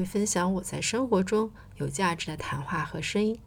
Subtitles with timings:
[0.00, 3.38] 会分享我在生活中有价值的谈话和声音。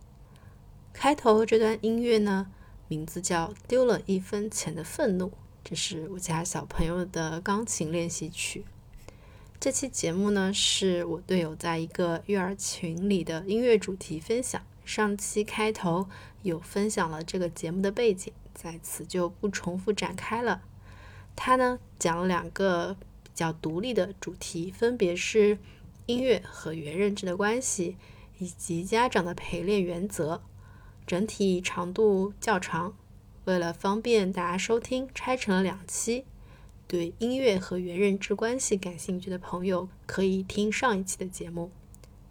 [0.93, 2.51] 开头这段音乐呢，
[2.87, 5.25] 名字叫《丢了一分钱的愤怒》，
[5.63, 8.65] 这是我家小朋友的钢琴练习曲。
[9.59, 14.61] 这期节目呢，是我队友在一个育儿群里的音乐主题分享。
[14.85, 16.07] 上期开头
[16.43, 20.61] 有分享了这个节目的背景，在此就不重复展开了。
[21.35, 25.57] 他呢讲了两个比较独立的主题，分别是
[26.05, 27.97] 音乐和原认知的关系，
[28.37, 30.41] 以及家长的陪练原则。
[31.05, 32.95] 整体长度较长，
[33.45, 36.25] 为了方便大家收听，拆成了两期。
[36.87, 41.71] 对音乐和原认知关系感兴趣的朋友，可以听上一期的节目。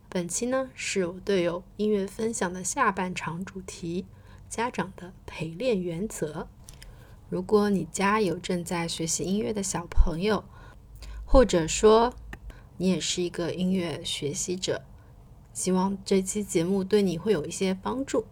[0.08, 4.06] 本期呢，是我队友音乐分享的下半场主题：
[4.48, 6.48] 家长的陪练原则。
[7.28, 10.44] 如果你家有正在学习音乐的小朋友，
[11.24, 12.14] 或者说
[12.82, 14.82] 你也是一个音乐学习者，
[15.52, 18.24] 希望这期节目对你会有一些帮助。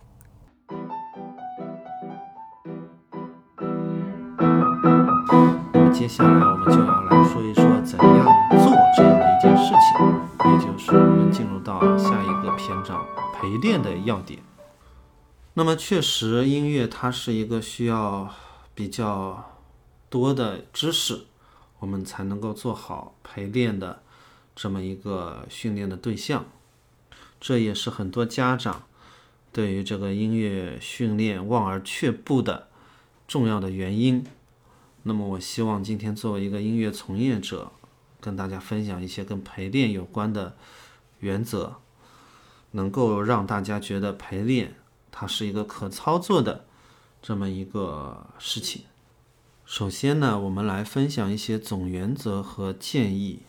[5.93, 8.27] 接下来我们就要来说一说怎样
[8.59, 14.41] 做这样的一件事情，也就是我们进入到下一个篇章陪练的要点。
[15.55, 18.29] 那么确实，音乐它是一个需要
[18.75, 19.45] 比较
[20.09, 21.27] 多的知识，
[21.79, 24.03] 我们才能够做好陪练的
[24.61, 26.45] 这么一个训练的对象。
[27.41, 28.83] 这也是很多家长
[29.51, 32.69] 对于这个音乐训练望而却步的
[33.27, 34.27] 重要的原因。
[35.05, 37.73] 那么，我希望今天作为一个音乐从业者，
[38.21, 40.55] 跟大家分享一些跟陪练有关的
[41.21, 41.77] 原则，
[42.73, 44.75] 能够让大家觉得陪练
[45.11, 46.67] 它是一个可操作的
[47.23, 48.83] 这么一个事情。
[49.65, 53.45] 首先呢，我们来分享一些总原则和建议。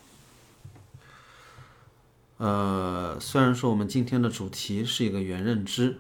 [2.42, 6.00] 呃，虽然说我们今天的主题是一个原认知，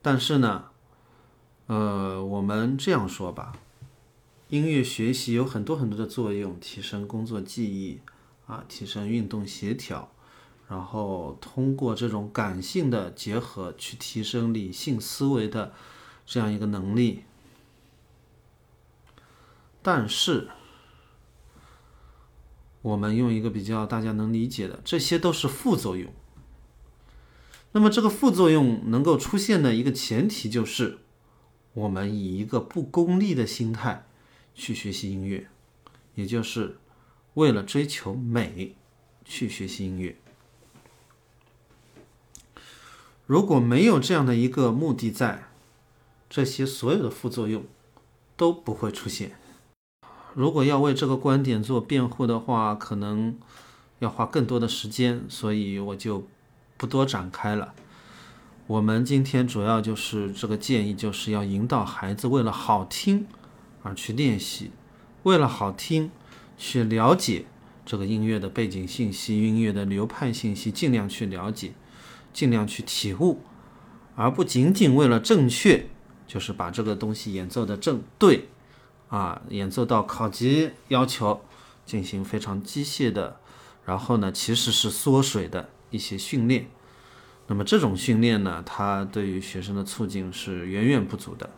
[0.00, 0.66] 但是呢，
[1.66, 3.54] 呃，我们这样说吧。
[4.46, 7.98] 音乐学习有很多很多的作用，提升工作记忆，
[8.46, 10.12] 啊，提升运动协调，
[10.68, 15.72] 然后通过这种感性的结合去提升理性思维的
[16.24, 17.24] 这样一个能力。
[19.82, 20.48] 但是，
[22.82, 26.12] 我们用一个比较大家能理解的，这些都是副作用。
[27.72, 30.98] 那么，这个副作用能够出现的一个前提就是，
[31.74, 34.06] 我们以一个不功利的心态。
[34.52, 35.48] 去学习音乐，
[36.16, 36.76] 也就是
[37.34, 38.76] 为了追求美
[39.24, 40.16] 去学习音乐。
[43.24, 45.48] 如果没有这样的一个目的在，
[46.28, 47.64] 这些所有的副作用
[48.36, 49.39] 都不会出现。
[50.34, 53.36] 如果要为这个观点做辩护的话，可能
[53.98, 56.26] 要花更多的时间，所以我就
[56.76, 57.74] 不多展开了。
[58.66, 63.26] 我们今天主要就是这个建议，就是要引导孩子为了好听。
[63.82, 64.72] 而去练习，
[65.22, 66.10] 为了好听，
[66.58, 67.46] 去了解
[67.86, 71.72] 这个音乐的背景信息、音乐的流派信息，尽量去了解，
[72.30, 73.40] 尽量去体悟，
[74.16, 75.86] 而不仅仅为了正确，
[76.26, 78.48] 就是把这个东西演奏的正对，
[79.10, 81.42] 啊，演奏到考级要求，
[81.84, 83.36] 进行非常机械的，
[83.84, 86.70] 然后呢，其实是缩水的一些训练。
[87.48, 91.50] 那么这种训练呢，它对于学生的促进是远远不足的。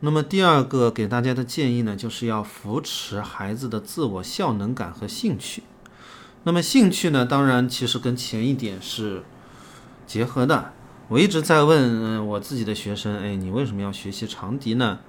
[0.00, 5.62] 那么第二个给大家的建议呢，就是要扶持孩子的自我效能感和兴趣。
[6.44, 9.24] 那么兴趣呢，当然其实跟前一点是
[10.06, 10.72] 结合的。
[11.08, 15.00] 我一直在问我自己的学生，哎，你为什么要学习长笛呢？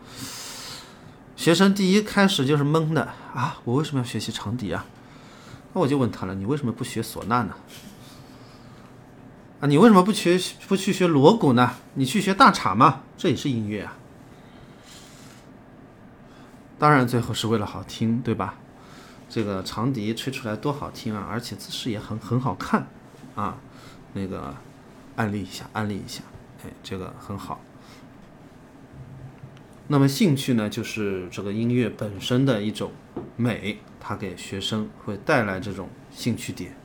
[1.39, 3.01] 学生第一开始就是懵的
[3.33, 4.85] 啊，我为什么要学习长笛啊？
[5.71, 7.55] 那我就问他了，你为什么不学唢呐呢？
[9.61, 10.37] 啊，你为什么不学
[10.67, 11.75] 不去学锣鼓呢？
[11.93, 13.95] 你去学大镲嘛，这也是音乐啊。
[16.77, 18.55] 当然，最后是为了好听，对吧？
[19.29, 22.85] 这个长笛吹出来多好听啊，而且姿势也很很好看
[23.35, 23.55] 啊。
[24.11, 24.53] 那个，
[25.15, 26.21] 安利一下，安利一下，
[26.65, 27.61] 哎，这个很好。
[29.91, 32.91] 那么兴趣呢，就是这个音乐本身的一种
[33.35, 36.77] 美，它给学生会带来这种兴趣点。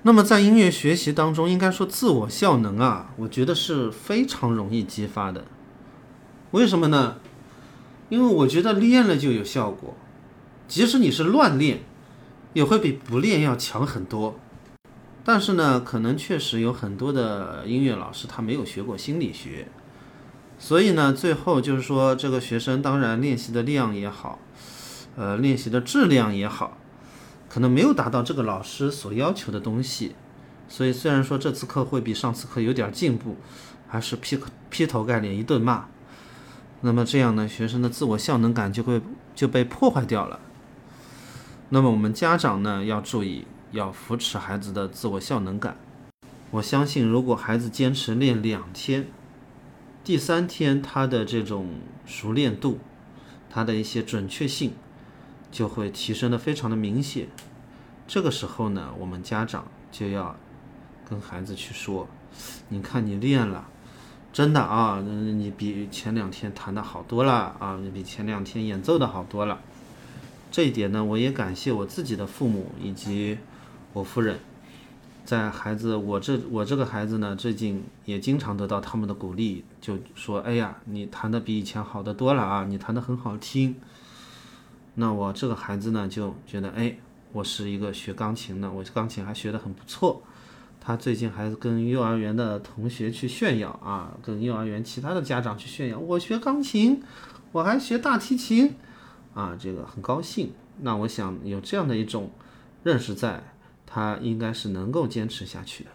[0.00, 5.44] 那么在音乐学习当中，应该说自我效能啊，我觉得是非常容易激发的。
[6.52, 7.18] 为什么呢？
[8.08, 9.94] 因为我觉得练了就有效果，
[10.66, 11.80] 即使你是乱练，
[12.54, 14.40] 也会比不练要强很多。
[15.22, 19.68] 但是呢，可能确实有很多的音乐老师他没有学过心理学，
[20.58, 24.40] 所以呢，最后就是说这个学生当然练习的量也好，
[25.16, 26.76] 呃，练习的质量也好，
[27.48, 30.14] 可能没有达到这个老师所要求的东西，
[30.68, 33.36] 所以虽然说这次课会比上次课有点进步，
[33.86, 34.38] 还是劈
[34.68, 35.86] 劈头盖脸一顿骂。
[36.80, 39.00] 那么这样呢，学生的自我效能感就会
[39.34, 40.40] 就被破坏掉了。
[41.70, 45.76] 那么我们家长呢要注意，要扶持孩子的自我效能感。
[46.50, 49.06] 我相信，如果孩子坚持练两天，
[50.08, 51.66] 第三天他的这种
[52.06, 52.78] 熟练度，
[53.50, 54.72] 他的一些准确性，
[55.52, 57.28] 就会提升的非常的明显。
[58.06, 60.34] 这个时候呢，我们家长就要
[61.06, 62.08] 跟孩子去说
[62.70, 63.68] ：“你看你练了。”
[64.32, 69.60] 真的啊，你比前两天弹的好多了啊，你比前两天演奏的好多了。
[70.50, 73.36] 这一点呢，我也感谢我自己的父母以及
[73.92, 74.40] 我夫人，
[75.28, 83.76] 在孩子我这我这个孩子呢，最近也经常得到他们的鼓励，就说：“哎呀，你弹的比以前好的多了啊，你弹的很好听。”
[84.96, 86.96] 那我这个孩子呢，就觉得哎，
[87.34, 90.22] 我是一个学钢琴的，我钢琴还学得很不错。
[90.80, 97.02] 他最近还跟幼儿园的同学去炫耀啊，跟幼儿园其他的家长去炫耀，我学钢琴，
[97.52, 98.74] 我还学大提琴，
[99.34, 100.52] 啊，这个很高兴。
[100.80, 102.30] 那我想有这样的一种
[102.82, 103.42] 认识在，
[103.88, 105.90] 他应该是能够坚持下去的。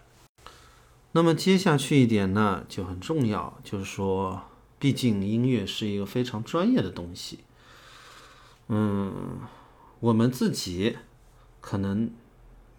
[1.12, 4.42] 那么接下去一点呢，就很重要，就是说，
[4.80, 7.40] 毕竟音乐是一个非常专业的东西，
[8.68, 9.40] 嗯，
[10.00, 10.98] 我们自己
[11.62, 12.10] 可能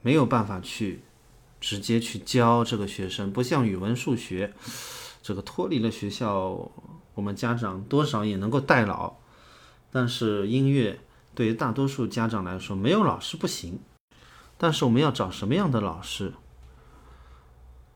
[0.03, 1.03] 没有办法去。
[1.61, 4.53] 直接去教这个学生，不像语文、数学，
[5.23, 6.71] 这个脱离了学校，
[7.15, 9.15] 我们家长多少也能够代劳。
[9.91, 11.01] 但是音乐
[11.35, 13.79] 对于大多数家长来说，没有老师不行。
[14.65, 16.33] 但是我们要找什么样的老师？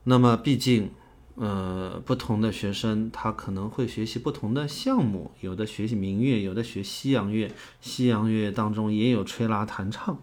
[0.03, 0.91] 那么毕竟，
[1.33, 7.51] 呃，不同的学生他可能会学习不同的项目，有的学习民乐，有的学西洋乐，
[7.81, 10.19] 西洋乐当中也有吹拉弹唱。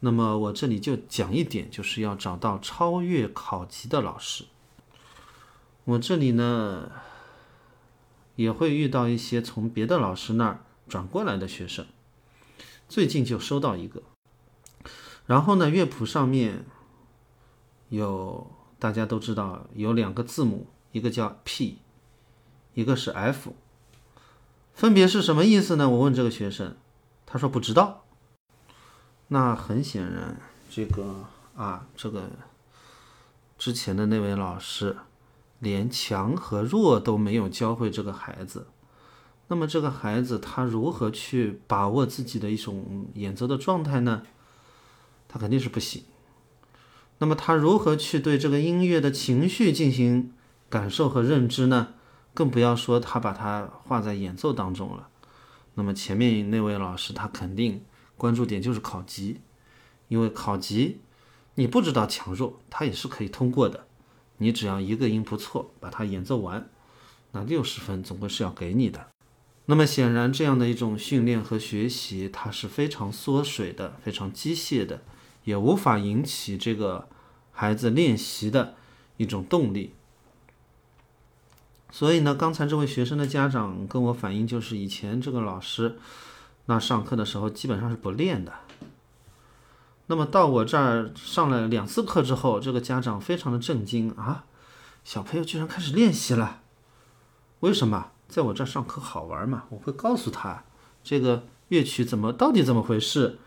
[0.00, 4.46] 那么我这里就讲一点，就是要找到超越考级的老师。
[5.84, 6.90] 我这里呢
[8.34, 11.86] 也会遇到一些从别的老师那儿转过来的学生，
[12.88, 14.02] 最近就收到一个。
[15.32, 16.62] 然后呢，乐谱上面
[17.88, 21.78] 有大家都知道有两个字母，一个叫 P，
[22.74, 23.54] 一个是 F，
[24.74, 25.88] 分别是什么意思呢？
[25.88, 26.76] 我问这个学生，
[27.24, 28.04] 他说不知道。
[29.28, 30.36] 那很显然，
[30.68, 31.24] 这个
[31.56, 32.28] 啊，这个
[33.56, 34.94] 之前的那位老师
[35.60, 38.66] 连强和弱都没有教会这个孩子，
[39.48, 44.22] 那么这个孩子他如何去把握自己的一种演奏的状态呢？
[45.32, 46.04] 他肯定是不行。
[47.18, 50.32] 那么他如何去对这个音乐的情绪进行
[50.68, 51.94] 感受和认知呢？
[52.34, 55.08] 更不要说他把它画在演奏当中了。
[55.74, 57.82] 那么前面那位老师他肯定。
[58.14, 59.40] 关注点就是考级，
[60.06, 61.00] 因为考级，
[61.56, 63.86] 你不知道强弱，它也是可以通过的。
[64.36, 66.70] 你只要一个音不错，把它演奏完，
[67.32, 69.08] 那六十分总归是要给你的。
[69.66, 75.02] 那么显然，这样的一种训练和学习，它是非常缩水的，非常机械的，
[75.44, 77.08] 也无法引起这个
[77.52, 78.74] 孩子练习的
[79.16, 79.94] 一种动力。
[81.90, 85.98] 所以呢，刚才这位学生的家长跟我反映，就是以前这个老师。
[86.66, 88.52] 那上课的时候基本上是不练的。
[90.06, 94.44] 那么到我这儿上了两次课之后，这个家长非常的震惊啊，
[95.04, 96.62] 小朋友居然开始练习了。
[97.60, 98.12] 为什么？
[98.28, 99.64] 在我这儿上课好玩嘛？
[99.70, 100.64] 我会告诉他
[101.04, 103.38] 这个乐曲怎么到底怎么回事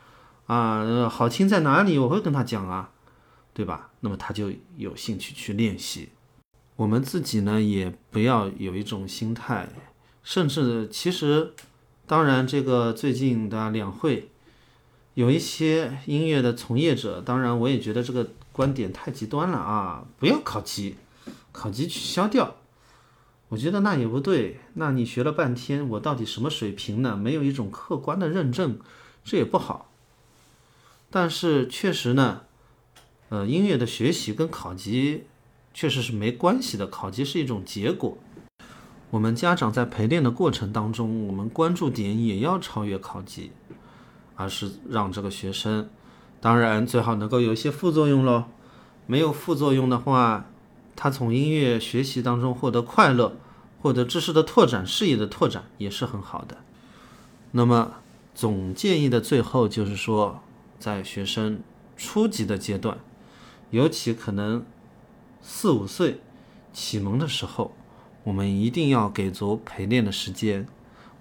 [0.45, 1.97] 啊，好听在哪里？
[1.97, 2.91] 我会跟他讲啊，
[3.53, 3.91] 对吧？
[4.01, 6.09] 那么他就有兴趣去练习。
[6.75, 9.69] 我们自己呢，也不要有一种心态，
[10.23, 11.53] 甚至其实。
[12.07, 14.29] 当然，这个最近的两会，
[15.15, 20.05] 有一些音乐的从业者，当然我也觉得这个观点太极端了啊！
[20.19, 20.97] 不要考级，
[21.51, 22.57] 考级取消掉。
[23.49, 24.59] 我觉得那也不对。
[24.75, 27.17] 那你学了半天，我到底什么水平呢？
[27.17, 28.77] 没有一种客观的认证，
[29.23, 29.91] 这也不好。
[31.09, 32.41] 但是确实呢，
[33.29, 35.23] 呃，音乐的学习跟考级
[35.73, 38.17] 确实是没关系的，考级是一种结果。
[39.11, 43.51] 我们家长在陪练的过程当中，我们关注点也要超越考级，
[44.35, 45.89] 而是让这个学生，
[46.41, 48.45] 当然最好能够有一些副作用喽。
[49.07, 50.47] 没有副作用的话，
[50.95, 53.37] 他从音乐学习当中获得快乐，
[53.79, 56.57] 获得知识的拓展、视野的拓展也是很好的。
[57.51, 57.93] 那么
[58.33, 60.41] 总建议的最后就是说，
[60.79, 61.59] 在学生
[61.95, 62.97] 初级的阶段，
[63.71, 64.65] 尤其可能
[65.41, 66.19] 四五岁
[66.73, 67.75] 启蒙的时候。
[68.23, 70.65] 我们一定要给足陪练的时间，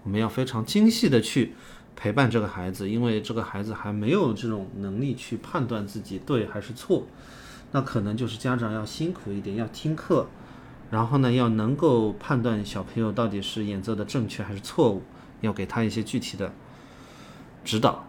[0.04, 1.52] 我们要非常精细的去
[1.94, 7.06] 陪伴这个孩子，因为这个孩子还没有这种能力去判断自己对还是错，
[7.72, 10.28] 那可能就是家长要辛苦一点，要听课，
[10.90, 15.02] 然后呢，要能够判断小朋友到底是演奏的正确还是错误，
[15.42, 16.54] 要给他一些具体的
[17.62, 18.06] 指导。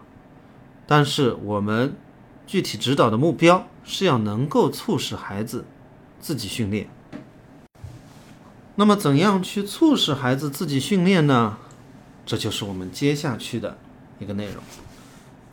[0.86, 1.96] 但是我们
[2.46, 5.64] 具体指导的目标是要能够促使孩子
[6.20, 6.88] 自己训练。
[8.76, 11.58] 那么，怎样去促使孩子自己训练呢？
[12.24, 13.78] 这就是我们接下去的
[14.18, 14.62] 一个内容。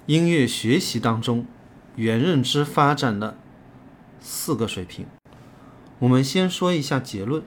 [0.05, 1.45] 音乐学习当中，
[1.95, 3.37] 原认知发展的
[4.19, 5.05] 四个水平。
[5.99, 7.41] 我们先说一下结论：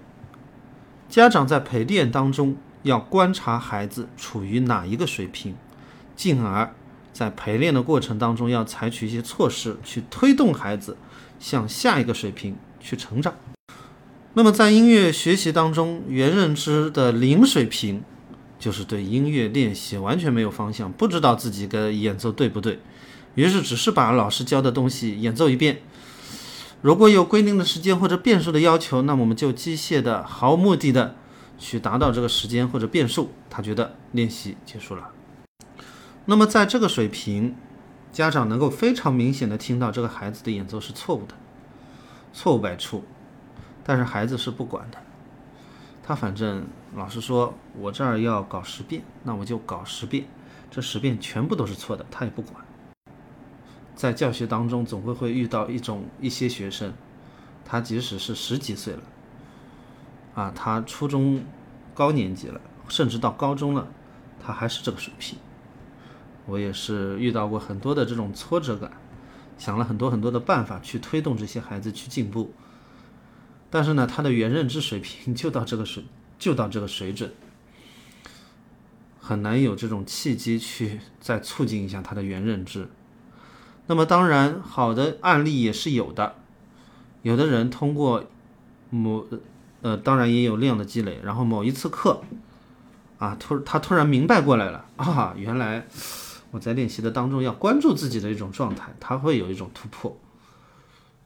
[1.09, 5.55] 家长在陪练当中要观察孩子处于哪一个水平，
[6.16, 6.75] 进而
[7.16, 10.99] 在陪练的过程当中要采取一些措施去推动孩子
[11.40, 13.35] 向下一个水平去成长。
[14.35, 18.02] 那么，在音乐学习当中，原认知的零水平，
[18.58, 22.80] 就是对音乐练习完全没有方向，不知道自己的演奏对不对，
[23.35, 25.80] 于是只是把老师教的东西演奏一遍。
[26.82, 31.16] 如果有规定的时间或者变数的要求，那我们就机械的、毫无目的的
[31.58, 35.15] 去达到这个时间或者变数，他觉得练习结束了。
[36.28, 37.54] 那么，在这个水平，
[38.11, 41.37] 家长能够非常明显的听到这个孩子的演奏是错误的，
[42.33, 43.04] 错误百出。
[43.85, 44.99] 但是孩子是不管的，
[46.02, 46.66] 他反正
[46.97, 50.26] 老师说我这儿要搞十遍，那我就搞十遍，
[50.68, 52.64] 这十遍全部都是错的，他也不管。
[53.95, 56.92] 在教学当中，总会会遇到一种一些学生，
[57.64, 59.02] 他即使是十几岁了，
[60.35, 61.45] 啊，他初中
[61.95, 63.87] 高年级了，甚至到高中了，
[64.45, 65.38] 他还是这个水平。
[66.47, 68.91] 我也是遇到过很多的这种挫折感，
[69.59, 72.53] 想了很多很多的办法去推动这些孩子去进步。
[73.69, 76.05] 但是呢，他的原认知水平 就到这个水，
[76.38, 77.33] 就到这个水准，
[79.21, 82.88] 很难有这种契机去再促进一下他的原认知。
[83.88, 86.37] 那么当然，好的案例也是有的，
[87.23, 88.25] 有的人通过
[88.91, 89.26] 某
[89.83, 92.23] 呃，当然也有量的积累，然后某一次课
[93.19, 95.87] 啊，突他突然明白过来了啊，原来
[96.50, 100.19] 我在练习的当中要关注自己的一种状态，他会有一种突破。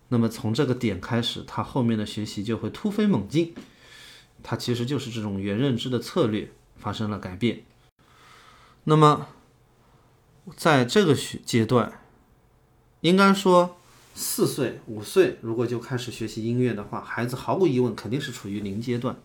[0.09, 3.55] 那么从这个点开始，他后面的学习就会突飞猛进。
[4.43, 7.65] 他其实就是这种原认知的策略发生了改变。
[8.85, 9.29] 那么
[10.57, 12.00] 在这个学阶段，
[13.03, 13.77] 应该说
[14.15, 19.17] 四岁、五岁如果就开始学习音乐的话，孩子毫无疑问肯定是处于零阶段。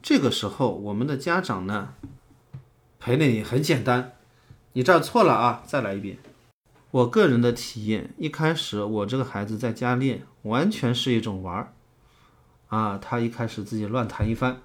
[0.00, 1.94] 这个时候，我们的家长呢，
[3.00, 4.17] 陪练也很简单，
[4.78, 6.18] 你这儿错了啊，再来一遍。
[6.92, 11.72] 我个人的体验，一开始我这个孩子在家练，完全是一种玩儿，
[12.68, 14.58] 啊，他一开始自己乱弹一番，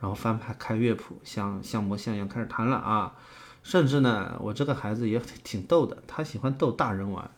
[0.00, 3.14] 然后翻拍开乐谱，像像模像样开始弹了啊，
[3.62, 7.30] 甚至呢，我这个孩子也挺逗的，他喜欢逗大人玩，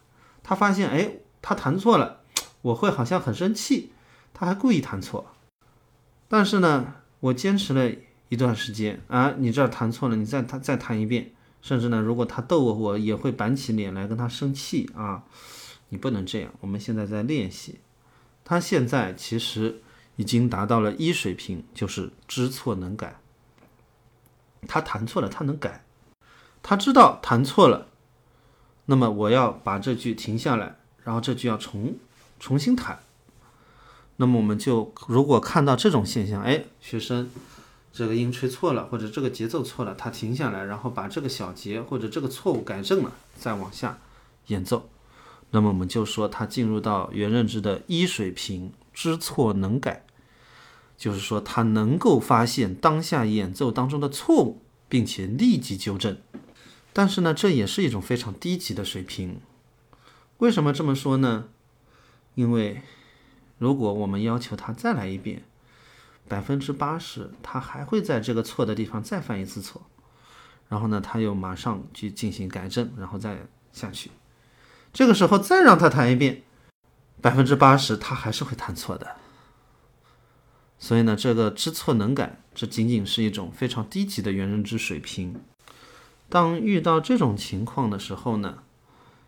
[0.42, 2.20] 他发现哎，他弹错了，
[2.62, 3.92] 我会好像很生气，
[4.32, 5.34] 他还故意弹错，
[6.28, 7.94] 但是呢，我坚持了
[8.30, 11.30] 一段时间啊，你这儿弹错了，你再弹再弹一遍。
[11.62, 15.22] 甚至呢，如果他逗我，我也会板起脸来跟他生气啊！
[15.90, 16.52] 你不能这样。
[16.60, 17.78] 我们现在在练习，
[18.44, 19.80] 他现在其实
[20.16, 23.20] 已经达到了一水平，就是知错能改。
[24.66, 25.84] 他弹错了，他能改，
[26.62, 27.86] 他知道弹错了，
[28.86, 31.94] 那么我要把这句停下来，然后这句要重
[32.40, 32.98] 重新弹。
[34.16, 37.30] 那么我们就如果看到这种现象，哎，学生。
[37.92, 43.98] 这个音吹错了，或者这个节奏错了，他停下来，然后把这个小节或者这个错误改正了，再往下
[44.46, 44.88] 演奏。
[45.50, 50.06] 那么我们就说他进入到原认知的一水平，知错能改，
[50.96, 56.16] 就是说他能够发现当下演奏当中的错误，并且立即纠正。
[56.94, 59.38] 但是呢，这也是一种非常低级的水平。
[60.38, 61.48] 为什么这么说呢？
[62.34, 62.80] 因为
[63.58, 65.42] 如果我们要求他再来一遍。
[66.32, 69.82] 百分之八十，他还会在这个错的地方再犯一次错，
[70.66, 74.10] 然后呢，他又马上去进行改正，然后再下去。
[74.94, 76.42] 这个时候再让他弹一遍，
[77.20, 79.16] 百分之八十他还是会弹错的。
[80.78, 85.38] 所以呢，这个知错能改，这仅仅是一种非常低级的原认知水平。
[86.30, 88.62] 当遇到这种情况的时候呢，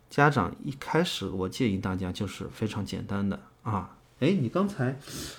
[0.09, 3.99] 家长一开始我建议大家就是非常简单的啊。
[4.21, 4.99] 哎，你刚才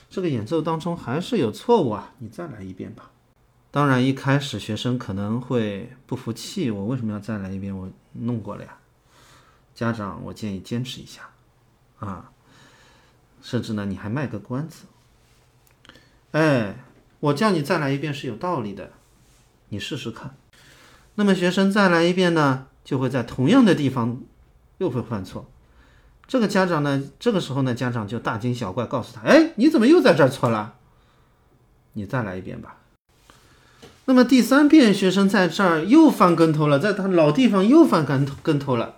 [0.09, 3.11] 这个演奏当中还是有错误啊，你再来一遍吧。
[3.71, 7.75] 当然，一开始学生可能会不服气，我为什么要再来一遍？
[7.75, 8.77] 我弄过了呀。
[9.73, 11.29] 家长，我建议坚持一下
[11.99, 12.31] 啊，
[13.41, 14.85] 甚至呢，你还卖个关子。
[16.31, 16.77] 哎，
[17.19, 18.91] 我叫你再来一遍是有道理的，
[19.69, 20.37] 你试试看。
[21.15, 24.21] 那么学生再来一遍呢，就会在同样的地方
[24.77, 25.49] 又会犯错。
[26.27, 30.73] 这个家长呢，这个时候呢，家长就大惊小怪，告诉他：“哎，你怎么又在这儿错了？
[31.93, 32.77] 你再来一遍吧。”
[34.05, 38.95] 那么第三遍，学生在这儿又翻跟头了，在他老地方又翻跟头跟头了，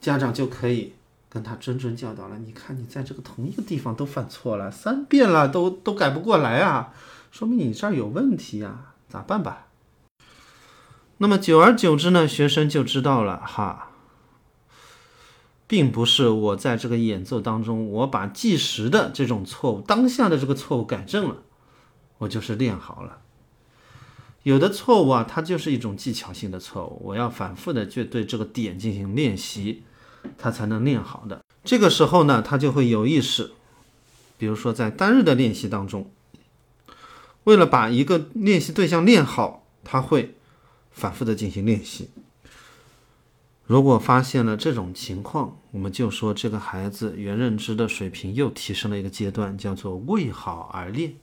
[0.00, 0.94] 家长就可以
[1.28, 2.36] 跟他谆谆教导了。
[2.44, 6.92] 你看，你在这个同一个地方都犯错了三遍了，都都改不过来啊，
[7.30, 9.66] 说明你这儿有问题呀，咋办吧？
[11.18, 13.90] 那么久而久之呢，学生就知道了哈。
[15.72, 21.38] 并不是我在这个演奏当中，我把计时的这种错误、当下的这个错误改正了，
[22.18, 23.20] 我就是练好了。
[24.42, 29.84] 有的错误啊，它就是一种技巧性的错误，我要反复的去对这个点进行练习，
[30.36, 31.42] 它才能练好的。
[31.64, 33.52] 这个时候呢，他就会有意识，
[34.36, 36.10] 比如说在单日的练习当中，
[37.44, 40.34] 为了把一个练习对象练好，他会
[40.90, 42.10] 反复的进行练习。
[43.64, 51.14] 如果发现了这种情况，我们就说这个孩子原认知的水平又提升了一个阶段，叫做为好而练。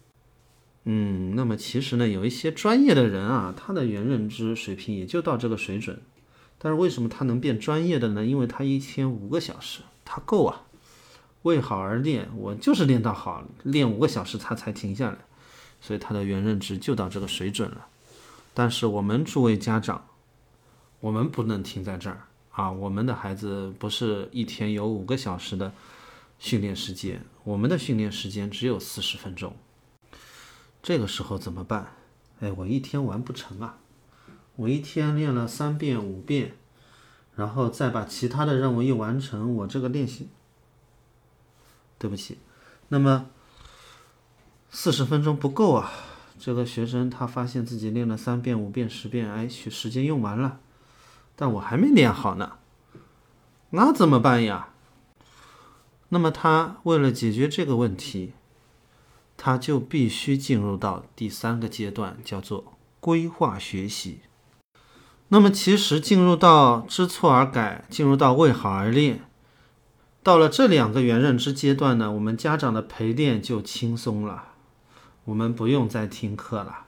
[0.85, 6.01] 嗯，那么其实呢，有一些专业的人啊，他的原认知水平也就到这个水准，
[6.57, 8.25] 但是为什么他能变专业的呢？
[8.25, 10.63] 因为他一天五个小时，他够啊。
[11.43, 15.17] 为好而练，我就是练到好，练五个小时他才停下来，
[15.79, 17.87] 所以他的原认知就到这个水准了。
[18.53, 20.05] 但是我们诸位家长，
[21.01, 22.25] 我们不能停在这儿。
[22.59, 25.71] 啊，我们的孩子不是一天有五个小时的
[26.39, 29.55] 训练时间，我们的训练时间只有四十分钟。
[30.83, 31.93] 这个时候怎么办？
[32.41, 33.77] 哎，我一天完不成啊！
[34.57, 36.57] 我一天练了三遍五遍，
[37.33, 40.27] 然后再把其他的任务一完成，我这个练习，
[41.97, 42.39] 对不起，
[42.89, 43.27] 那么
[44.69, 45.93] 四十分钟不够啊！
[46.37, 50.59] 这个学生他发现自己练了三遍五遍十遍，哎，时时间用完了。
[51.41, 52.58] 但我还没练好呢，
[53.71, 54.69] 那怎么办呀？
[56.09, 58.33] 那么他为了解决这个问题，
[59.37, 64.21] 他就必须进入到第三个阶段，叫做规划学习。
[65.27, 69.23] 那么其实进入到知错而改，进入到为好而练，
[70.23, 74.45] 到了这两个原认知阶段呢，我们家长的陪练就轻松了，
[75.25, 76.85] 我们不用再听课了。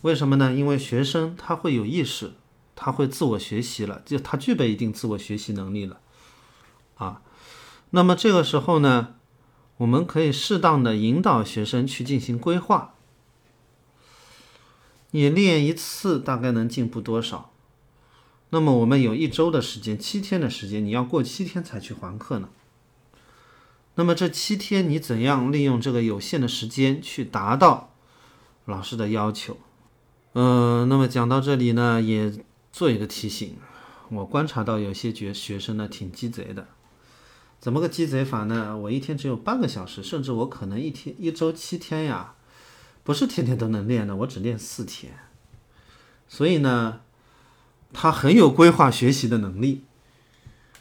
[0.00, 0.54] 为什么呢？
[0.54, 2.32] 因为学生他会有意识。
[2.74, 6.00] 他会自我学习了，就他具备一定自我学习能力了，
[6.96, 7.22] 啊，
[7.90, 9.14] 那么这个时候呢，
[9.76, 12.94] 我们可以适当的引导学生去进行规划。
[15.10, 17.52] 你练一次大概能进步多少？
[18.48, 22.48] 那么我们有一周的时间，七天的时间，你要过七天才去还课呢。
[23.96, 27.92] 那么这七天你怎样利用这个有限的时间去达到
[28.64, 29.58] 老师的要求？
[30.32, 32.32] 嗯，那么讲到这里呢，也。
[32.72, 33.58] 做一个提醒，
[34.08, 36.66] 我观察到有些学学生呢挺鸡贼的，
[37.60, 38.76] 怎么个鸡贼法呢？
[38.76, 42.34] 我一天只有半个小时，甚至我可能一天一周七天呀，
[43.04, 45.12] 不是天天都能练的，我只练四天。
[46.26, 47.02] 所以呢，
[47.92, 49.84] 他很有规划学习的能力，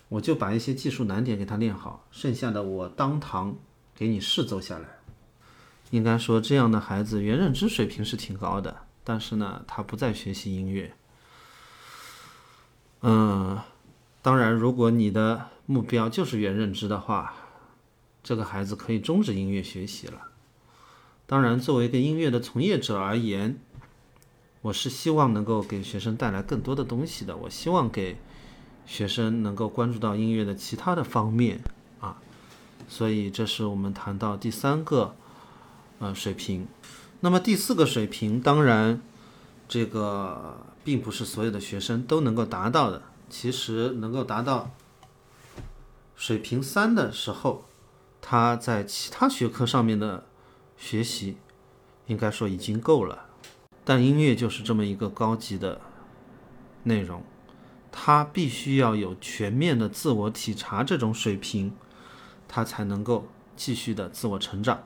[0.08, 3.58] 我就把一些技术难点给他练好，剩下的我当堂
[3.94, 5.00] 给你试奏下来。
[5.90, 10.94] 应该说，这样的孩子原认知水平是挺高的，但是呢，他不再学习音乐。
[13.04, 13.60] 嗯，
[14.22, 17.34] 当然，如果你的目标就是原认知的话，
[18.22, 20.28] 这个孩子可以终止音乐学习了。
[21.26, 23.58] 当然，作为一个音乐的从业者而言，
[24.62, 27.36] 我是希望能够给学生带来更多的东西的。
[27.36, 28.18] 我希望给
[28.86, 31.60] 学生能够关注到音乐的其他的方面
[32.00, 32.22] 啊。
[32.88, 35.16] 所以，这是我们谈到第三个
[35.98, 36.68] 呃水平。
[37.22, 39.02] 那么第四个水平，当然
[39.68, 40.68] 这个。
[40.84, 43.04] 并不是所有的学生都能够达到的。
[43.30, 44.72] 其实能够达到
[46.16, 47.64] 水平三的时候，
[48.20, 50.26] 他在其他学科上面的
[50.76, 51.38] 学习，
[52.08, 53.28] 应该说已经够了。
[53.86, 55.80] 但音乐就是这么一个高级的
[56.84, 57.24] 内容，
[57.92, 61.74] 他必须要有全面的自我体察这种水平，
[62.48, 64.84] 他才能够继续的自我成长。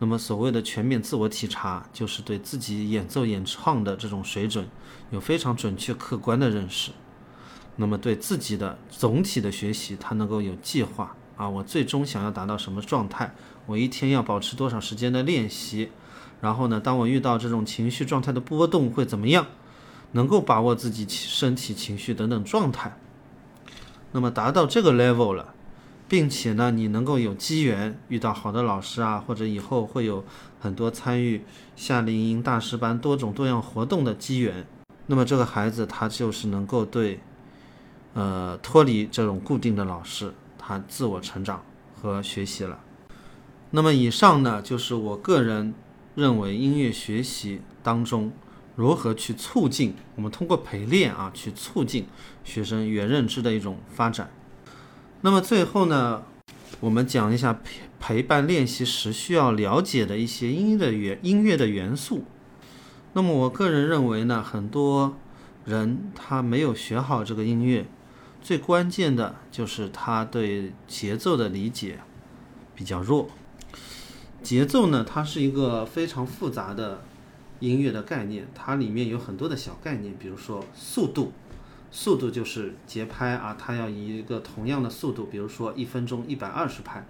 [0.00, 4.68] 那么，所谓的全面自我体察，就是对自己演奏演唱的这种水准
[5.10, 6.92] 有非常准确客观的认识。
[7.76, 13.34] 那么，对自己的总体的学习，他能够有计划啊，我最终想要达到什么状态？
[13.66, 15.90] 我一天要保持多少时间的练习？
[16.40, 19.46] 然后呢，当我遇到这种情绪状态的波动会怎么样？
[20.12, 22.98] 能够把握自己身体、情绪等等状态。
[24.12, 25.54] 那么，达到这个 level 了。
[26.08, 30.24] 并且呢，你能够有机缘遇到好的老师啊，或者以后会有
[30.58, 31.44] 很多参与
[31.76, 34.66] 夏令营大师班多种多样活动的机缘。
[35.06, 37.20] 那么这个孩子他就是能够对，
[38.14, 41.62] 呃，脱离这种固定的老师，他自我成长
[41.94, 42.80] 和学习了。
[43.70, 45.74] 那么以上呢，就是我个人
[46.14, 48.32] 认为音乐学习当中
[48.74, 52.06] 如何去促进我们通过陪练啊，去促进
[52.44, 54.30] 学生元认知的一种发展。
[55.20, 56.22] 那么最后呢，
[56.80, 62.24] 我们讲一下陪陪伴练习时需要了解的一些音的元音乐的元素。
[63.14, 65.16] 那么我个人认为呢，很多
[65.64, 67.86] 人他没有学好这个音乐，
[68.40, 71.98] 最关键的就是他对节奏的理解
[72.76, 73.28] 比较弱。
[74.40, 77.02] 节奏呢，它是一个非常复杂的
[77.58, 81.32] 音乐的概念，它里面有很多的小概念，比如说速度，
[81.90, 87.06] 速度就是节拍啊，它要以一个同样的速度，比如说一分钟一百二十拍，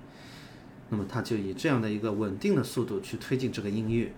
[0.91, 4.13] 那么它就以这样的一个稳定的速度去推进这个音乐。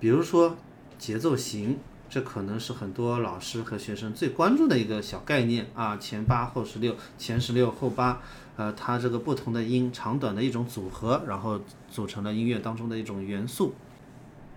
[0.00, 0.56] 比如说
[0.98, 8.20] 节奏型，这可能是很多老师和学生最关注的一个小概念啊，前八后十六，前十六后八。
[8.56, 13.72] 呃，它这个不同的音长短的一种组合，然后组成了音乐当中的一种元素。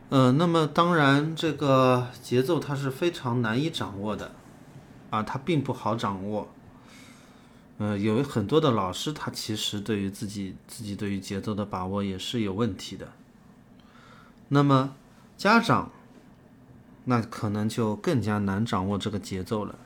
[0.09, 4.31] 呃，那么当然，这个节奏它是非常难以掌握的，
[5.11, 6.51] 啊，它并不好掌握。
[7.77, 13.11] 呃，有很多的老师，他其实对于自己自己对于节奏的把握也是有问题的。
[14.49, 14.95] 那么
[15.35, 15.91] 家长，
[17.05, 19.79] 那可能就更加难掌握这个节奏了。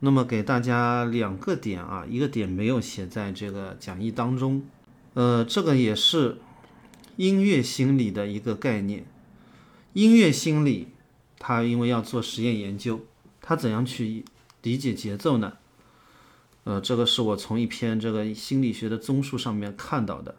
[0.00, 4.64] 那么给大家两个点啊，一个点没有写在这个讲义当中，
[5.14, 6.38] 呃，这个也是
[7.14, 9.06] 音乐心理的一个概念。
[9.92, 10.88] 音乐心理，
[11.38, 13.00] 它因为要做实验研究，
[13.48, 14.24] 他怎样去
[14.62, 15.58] 理解节奏呢？
[16.64, 20.34] 呃，这个是我从一篇这个心理学的综述上面看到的。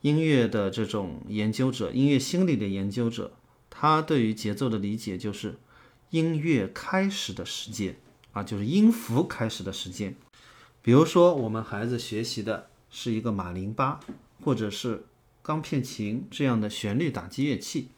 [0.00, 3.34] 音乐的这种研究者，音乐心理的研究者，
[3.68, 5.58] 他对于节奏的理解就是
[6.08, 7.96] 音乐开始的时间。
[8.32, 10.16] 啊，就是音符开始的时间，
[10.80, 14.00] 比如说我们孩子学习的是一个马林巴
[14.42, 15.04] 或者是
[15.42, 17.90] 钢片琴这样的旋律打击乐器，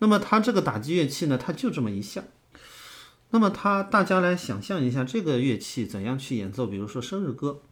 [0.00, 2.22] 那么它这个打击乐器呢，它就这么一项。
[3.30, 7.62] 那么它大家来想象一下这个乐器怎样去演奏，比如说生日歌，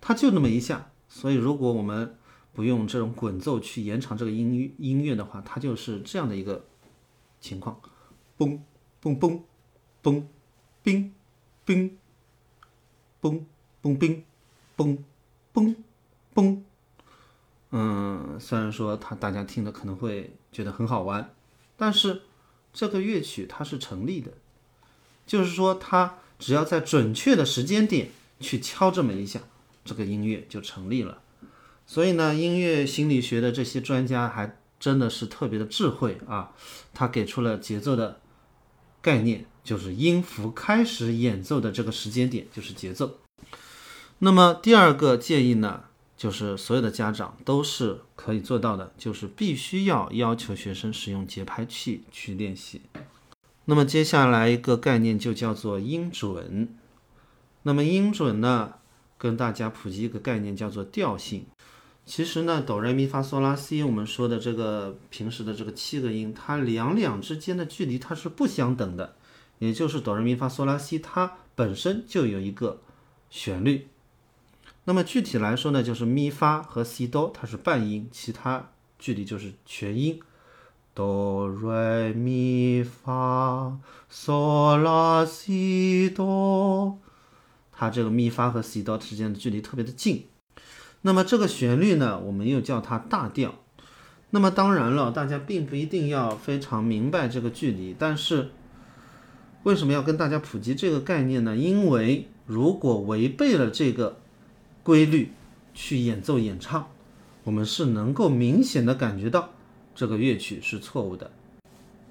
[0.00, 0.90] 它就那么一下。
[1.08, 2.16] 所以如果我们
[2.52, 6.64] 不用这种滚奏去延长这个音音乐的话，它就是这样的一个
[7.40, 7.80] 情况，
[8.38, 8.60] 嘣
[9.02, 9.42] 嘣嘣
[10.02, 10.24] 嘣。
[10.86, 11.12] 冰，
[11.64, 11.98] 冰，
[13.20, 13.42] 嘣
[13.82, 14.22] 嘣冰，
[14.76, 14.98] 嘣
[15.52, 15.74] 嘣
[16.32, 16.62] 嘣。
[17.72, 21.34] 嗯，虽然说它大家听的可能会觉得很好玩，
[21.76, 22.22] 但是
[22.76, 24.32] 这个乐曲它是成立的，
[25.26, 29.40] 就是说它只要在准确的时间点去敲这么一下，
[29.82, 31.22] 这个音乐就成立了。
[31.86, 36.52] 所以呢，音乐心理学的这些专家还真的是特别的智慧啊，
[36.92, 38.20] 他给出了节奏的
[39.00, 39.46] 概念。
[39.66, 43.18] 就是音符开始演奏的这个时间点就是节奏。
[44.20, 45.86] 那么第二个建议呢，
[46.16, 52.80] 就是所有的家长都是可以做到的，就是必须要要求学生使用节拍器去练习。
[53.66, 56.74] 那么接下来一个概念就叫做音准。
[57.64, 58.74] 那么音准呢，
[59.18, 61.44] 跟大家普及一个概念叫做调性。
[62.04, 69.16] 其实呢，哆来咪发嗦拉西，我们说的这个平时的这个七个音，它两两之间的距离它是不相等的。
[69.58, 72.80] 也就是哆来咪发嗦拉西，它本身就有一个
[73.28, 73.88] 旋律。
[74.86, 80.18] 那么具体来说呢，就是咪发和西哆它是半音，其他距离就是全音。
[80.94, 83.78] 哆来咪发
[84.10, 86.98] 嗦拉西哆，
[87.70, 90.26] 它这个咪发和西哆之间的距离特别的近。
[91.02, 93.56] 那么这个旋律呢，我们又叫它大调。
[94.30, 98.50] 那么当然了，大家并不一定要非常明白这个距离，但是。
[99.62, 101.56] 为什么要跟大家普及这个概念呢？
[101.56, 104.20] 因为如果违背了这个
[104.86, 105.32] 规律
[105.74, 106.88] 去演奏演唱，
[107.42, 109.50] 我们是能够明显的感觉到
[109.96, 111.28] 这个乐曲是错误的。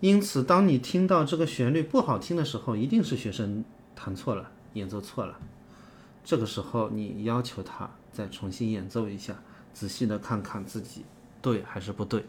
[0.01, 3.63] 因此，当你听到这个旋律不好听的时候，一定是学生
[3.95, 5.39] 弹错了，演奏错了。
[6.25, 9.39] 这个时候，你要求他再重新演奏一下，
[9.73, 11.05] 仔细的看看自己
[11.41, 12.25] 对还是不对。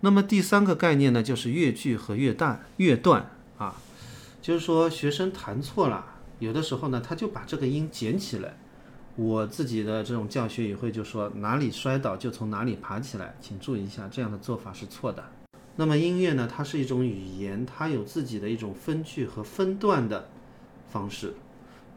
[0.00, 3.76] 那么第三个概念呢，就是乐句和乐段，乐段啊。
[4.40, 6.06] 就是说，学生弹错了，
[6.38, 8.56] 有的时候呢，他就把这个音捡起来。
[9.16, 15.24] 我自己的这种教学也会就说，哪里摔倒就从哪里爬起来，请注意一下，这样的做法是错的。
[15.76, 20.28] 那么音乐呢，它是一种语言，它有自己的一种分句和分段的
[20.88, 21.34] 方式。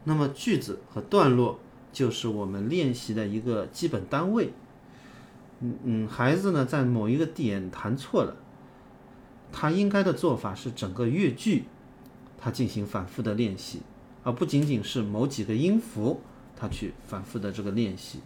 [0.04, 1.58] 那么句子和段落
[1.92, 4.52] 就是我们练习的一个基本单位。
[5.60, 8.36] 嗯嗯，孩子呢，在某一个点弹错了。
[9.50, 11.64] 他应该的做法是整个乐句，
[12.38, 13.80] 他进行反复的练习，
[14.22, 16.20] 而不仅仅是某几个音符
[16.58, 18.18] 他去反复的这个练习。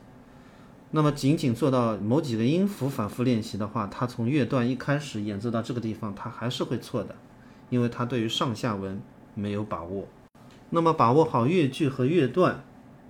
[0.91, 7.15] 那么仅仅做到某几个音符反复练习的话，他从乐段一开始演奏到这个地方，他还是会错的，
[7.71, 9.01] 因为他对于上下文
[9.35, 10.09] 没有把握。
[10.71, 12.65] 那么把握好乐句和乐段，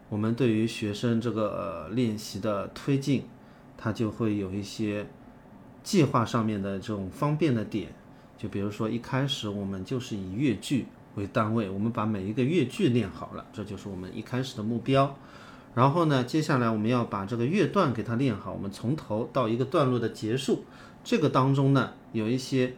[0.08, 3.24] 我们对于学生这个练习的推进，
[3.76, 5.06] 他就会有一些
[5.82, 7.94] 计划上面的这种方便的点。
[8.38, 15.16] 就比如说一开始我们就是以乐句为单位，我们把每一个乐句练好了，这就是我们一开始的目标。
[15.74, 18.52] 然后呢，接下来我们要把这个乐段给它练好。
[18.52, 20.64] 我们从头到一个段落的结束，
[21.02, 22.74] 这个当中呢，有一些，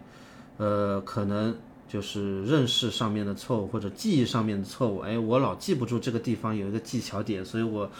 [0.59, 1.57] 呃，可能
[1.89, 4.99] 就是认识上面的错误或者记忆上面的错误。
[5.01, 7.91] 哎，我老记不住这个地方有一个技巧点，所以我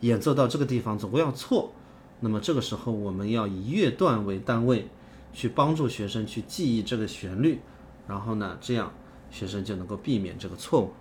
[0.00, 1.72] 演奏到这个地方总归要错。
[2.20, 4.88] 那么这个时候，我们要以乐段为单位，
[5.32, 7.60] 去帮助学生去记忆这个旋律，
[8.06, 8.92] 然后呢，这样
[9.36, 10.94] 学生就能够避免这个错误。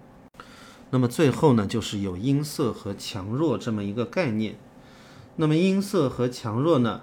[0.90, 4.58] 那么最后呢，就是有音色和强弱这么一个概念。
[5.38, 7.02] 那么音色和强弱呢，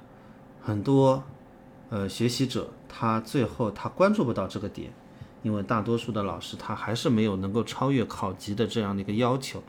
[0.60, 1.22] 很多
[1.88, 4.92] 呃学习者他最后他关注不到这个点，
[5.42, 9.62] 因为大多数的老师他还是没有能够超越考级的这样的一个要求。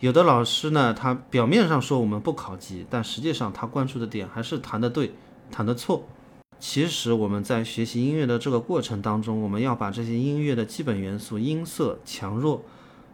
[0.00, 5.14] 有的老师呢，他表面上说我们不考级，但实际上他关注的点还是弹的对，
[5.50, 6.04] 弹的错。
[6.58, 12.64] 其实我们在学习音乐的这个过程当中，我们要把这些音乐的基本元素音色强弱。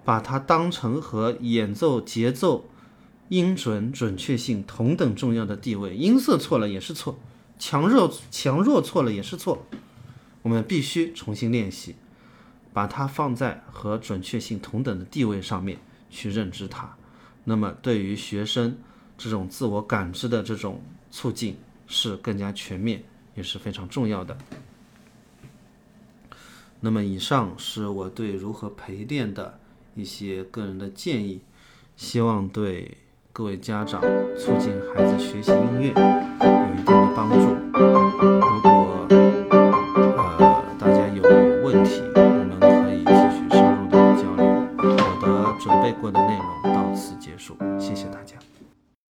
[0.05, 2.65] 把它当成和演奏节奏、
[3.29, 7.21] 音准、准确性同等重要的地位，音色错了也是错，
[7.57, 9.65] 强弱强弱错了也是错，
[10.43, 11.95] 我们必须重新练习，
[12.73, 15.79] 把它放在和准确性同等的地位上面
[16.11, 16.97] 去认知它。
[17.45, 18.77] 那么对于学生
[19.17, 24.37] 这种自我感知的这种促进是更加全面，也是非常重要的。
[26.85, 29.59] 那么以上是我对如何陪练的
[29.95, 31.41] 一些个人的建议
[31.97, 32.97] 希望对
[33.33, 34.01] 各位家长
[34.37, 41.23] 促进孩子学习音乐有一定的帮助如果呃大家有
[41.63, 44.45] 问题我们可以继续深入的交流。
[44.77, 48.42] 我的准备过的内容到此结束谢谢大家。